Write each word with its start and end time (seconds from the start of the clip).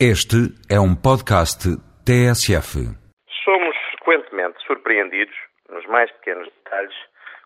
Este 0.00 0.50
é 0.66 0.74
um 0.74 0.90
podcast 0.90 1.70
TSF. 2.02 2.82
Somos 3.44 3.76
frequentemente 3.94 4.58
surpreendidos, 4.66 5.36
nos 5.70 5.86
mais 5.86 6.10
pequenos 6.18 6.50
detalhes, 6.50 6.96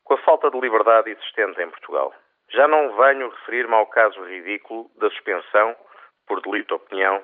com 0.02 0.14
a 0.14 0.22
falta 0.24 0.50
de 0.50 0.58
liberdade 0.58 1.10
existente 1.10 1.60
em 1.60 1.68
Portugal. 1.68 2.10
Já 2.50 2.66
não 2.66 2.96
venho 2.96 3.28
referir-me 3.28 3.74
ao 3.74 3.84
caso 3.88 4.24
ridículo 4.24 4.90
da 4.96 5.10
suspensão, 5.10 5.76
por 6.26 6.40
delito 6.40 6.68
de 6.68 6.74
opinião, 6.82 7.22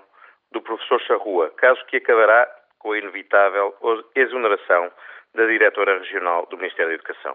do 0.52 0.60
professor 0.60 1.00
Charrua, 1.00 1.50
caso 1.56 1.82
que 1.86 1.96
acabará 1.96 2.46
com 2.78 2.92
a 2.92 2.98
inevitável 2.98 3.74
exoneração 4.14 4.92
da 5.34 5.46
diretora 5.46 6.00
regional 6.00 6.44
do 6.50 6.58
Ministério 6.58 6.88
da 6.88 6.96
Educação. 6.96 7.34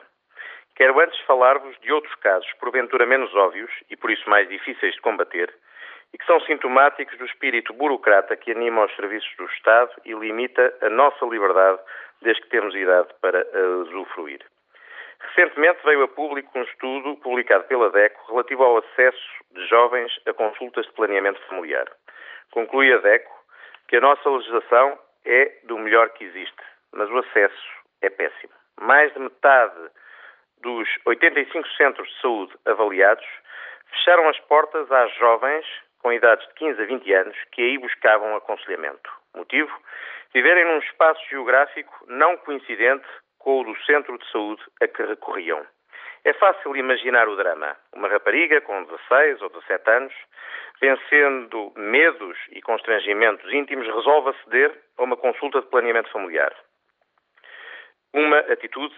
Quero 0.76 1.00
antes 1.02 1.20
falar-vos 1.22 1.76
de 1.82 1.92
outros 1.92 2.14
casos, 2.22 2.54
porventura 2.60 3.08
menos 3.08 3.34
óbvios 3.34 3.72
e 3.90 3.98
por 3.98 4.12
isso 4.12 4.30
mais 4.30 4.48
difíceis 4.48 4.94
de 4.94 5.02
combater, 5.02 5.52
e 6.14 6.18
que 6.18 6.26
são 6.26 6.40
sintomáticos 6.42 7.18
do 7.18 7.26
espírito 7.26 7.74
burocrata 7.74 8.36
que 8.36 8.52
anima 8.52 8.86
os 8.86 8.96
serviços 8.96 9.32
do 9.38 9.46
Estado 9.46 9.92
e 10.06 10.14
limita 10.14 10.74
a 10.82 10.90
nossa 10.90 11.26
liberdade 11.26 11.80
desde 12.22 12.42
que 12.44 12.50
temos 12.50 12.76
idade 12.76 13.10
para 13.22 13.46
usufruir. 13.82 14.44
Recentemente 15.20 15.80
veio 15.84 16.04
a 16.04 16.08
público 16.08 16.58
um 16.58 16.64
estudo 16.64 17.18
publicado 17.18 17.66
pela 17.66 17.90
DECO 17.92 18.32
relativo 18.32 18.64
ao 18.64 18.78
acesso 18.78 19.44
de 19.52 19.68
jovens 19.68 20.12
a 20.26 20.34
consultas 20.34 20.86
de 20.86 20.94
planeamento 20.94 21.42
familiar. 21.48 21.88
Conclui 22.52 22.92
a 22.94 22.98
DECO 22.98 23.32
que 23.88 23.98
a 23.98 24.02
nossa 24.02 24.30
legislação 24.30 24.98
é 25.26 25.52
do 25.64 25.78
melhor 25.78 26.10
que 26.12 26.24
existe, 26.24 26.64
mas 26.94 27.10
o 27.10 27.18
acesso 27.18 27.68
é 28.02 28.10
péssimo. 28.10 28.54
Mais 28.80 29.14
de 29.14 29.20
metade 29.20 29.90
dos 30.62 30.88
85 31.06 31.68
centros 31.70 32.08
de 32.10 32.22
saúde 32.22 32.54
avaliados 32.66 33.26
fecharam 33.92 34.28
as 34.30 34.40
portas 34.42 34.90
às 34.92 35.14
jovens 35.16 35.66
com 36.00 36.12
idades 36.12 36.48
de 36.48 36.54
15 36.56 36.82
a 36.82 36.86
20 36.86 37.14
anos 37.14 37.38
que 37.52 37.62
aí 37.62 37.78
buscavam 37.78 38.36
aconselhamento. 38.36 39.10
Motivo? 39.36 39.72
Viverem 40.34 40.66
num 40.66 40.80
espaço 40.80 41.22
geográfico 41.30 42.06
não 42.08 42.38
coincidente 42.38 43.06
com 43.38 43.62
o 43.62 43.64
do 43.64 43.76
centro 43.84 44.18
de 44.18 44.32
saúde 44.32 44.62
a 44.82 44.88
que 44.88 45.04
recorriam. 45.04 45.66
É 46.26 46.34
fácil 46.34 46.76
imaginar 46.76 47.28
o 47.28 47.36
drama. 47.36 47.76
Uma 47.94 48.10
rapariga 48.10 48.62
com 48.62 48.84
16 48.84 49.42
ou 49.42 49.50
17 49.50 49.90
anos, 49.90 50.14
vencendo 50.82 51.72
medos 51.76 52.38
e 52.52 52.62
constrangimentos 52.62 53.52
íntimos, 53.52 53.88
resolve 53.88 54.30
aceder 54.30 54.78
a 54.98 55.04
uma 55.04 55.16
consulta 55.16 55.62
de 55.62 55.68
planeamento 55.68 56.12
familiar. 56.12 56.54
Uma 58.14 58.40
atitude 58.40 58.96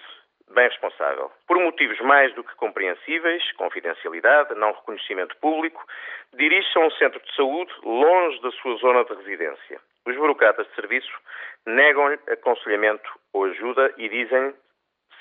bem 0.52 0.68
responsável. 0.68 1.32
Por 1.48 1.60
motivos 1.60 2.00
mais 2.02 2.34
do 2.36 2.44
que 2.44 2.56
compreensíveis, 2.56 3.52
confidencialidade, 3.54 4.56
não 4.56 4.72
reconhecimento 4.72 5.36
público, 5.38 5.84
dirige-se 6.34 6.78
a 6.78 6.82
um 6.82 6.92
centro 6.92 7.20
de 7.20 7.36
saúde 7.36 7.74
longe 7.84 8.42
da 8.42 8.52
sua 8.52 8.76
zona 8.78 9.04
de 9.06 9.14
residência. 9.16 9.80
Os 10.06 10.16
burocratas 10.16 10.68
de 10.68 10.76
serviço 10.76 11.12
negam-lhe 11.66 12.20
aconselhamento 12.28 13.10
ou 13.34 13.46
ajuda 13.46 13.94
e 13.98 14.10
dizem 14.10 14.54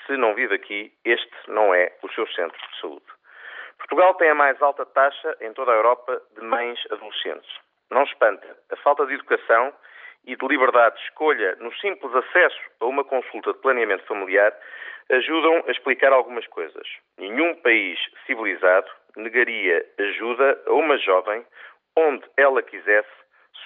se 0.05 0.17
não 0.17 0.33
vive 0.33 0.55
aqui, 0.55 0.91
este 1.05 1.31
não 1.47 1.73
é 1.73 1.93
o 2.01 2.09
seu 2.09 2.27
centro 2.27 2.57
de 2.57 2.79
saúde. 2.79 3.05
Portugal 3.77 4.13
tem 4.15 4.29
a 4.29 4.35
mais 4.35 4.61
alta 4.61 4.85
taxa 4.85 5.37
em 5.41 5.53
toda 5.53 5.71
a 5.71 5.75
Europa 5.75 6.21
de 6.35 6.41
mães 6.41 6.79
adolescentes. 6.91 7.49
Não 7.89 8.03
espanta 8.03 8.57
a 8.71 8.75
falta 8.77 9.05
de 9.05 9.13
educação 9.13 9.73
e 10.25 10.35
de 10.35 10.47
liberdade 10.47 10.95
de 10.95 11.03
escolha 11.03 11.55
no 11.59 11.73
simples 11.75 12.13
acesso 12.15 12.59
a 12.79 12.85
uma 12.85 13.03
consulta 13.03 13.53
de 13.53 13.59
planeamento 13.59 14.05
familiar 14.05 14.55
ajudam 15.11 15.63
a 15.67 15.71
explicar 15.71 16.13
algumas 16.13 16.47
coisas. 16.47 16.87
Nenhum 17.17 17.55
país 17.55 17.99
civilizado 18.25 18.89
negaria 19.15 19.85
ajuda 19.99 20.61
a 20.67 20.73
uma 20.73 20.97
jovem 20.97 21.45
onde 21.97 22.23
ela 22.37 22.63
quisesse 22.63 23.09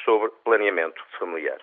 sobre 0.03 0.29
planeamento 0.43 1.01
familiar. 1.19 1.59